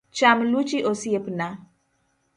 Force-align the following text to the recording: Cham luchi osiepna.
Cham 0.17 0.39
luchi 0.51 0.79
osiepna. 0.91 1.47